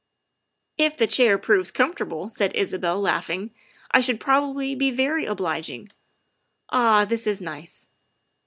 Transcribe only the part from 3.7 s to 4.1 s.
I